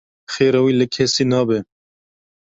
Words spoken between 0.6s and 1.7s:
wî li kesî nabe.